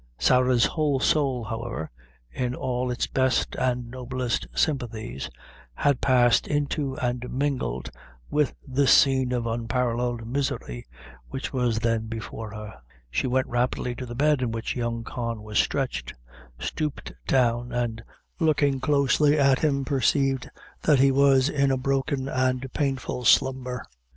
Sarah's 0.17 0.65
whole 0.65 0.99
soul, 0.99 1.43
however, 1.43 1.91
in 2.31 2.55
all 2.55 2.89
its 2.89 3.05
best 3.05 3.55
and 3.57 3.91
noblest 3.91 4.47
sympathies, 4.51 5.29
had 5.75 6.01
passed 6.01 6.47
into 6.47 6.95
and 6.97 7.29
mingled 7.31 7.91
with 8.31 8.55
the 8.67 8.87
scene 8.87 9.31
of 9.31 9.45
unparalleled 9.45 10.25
misery 10.25 10.87
which 11.29 11.53
was 11.53 11.77
then 11.77 12.07
before 12.07 12.49
her. 12.51 12.81
She 13.11 13.27
went 13.27 13.45
rapidly 13.45 13.93
to 13.93 14.07
the 14.07 14.15
bed 14.15 14.41
in 14.41 14.49
which 14.51 14.75
young 14.75 15.03
Con 15.03 15.43
was 15.43 15.59
I 15.59 15.63
stretched; 15.65 16.15
stooped 16.57 17.13
down, 17.27 17.71
and 17.71 18.03
looking 18.39 18.79
closely 18.79 19.37
at 19.37 19.59
him, 19.59 19.85
perceived 19.85 20.49
that 20.81 20.97
he 20.97 21.11
was 21.11 21.47
in 21.47 21.69
a 21.69 21.77
broken 21.77 22.27
and 22.27 22.73
painful 22.73 23.23
slumber. 23.23 23.85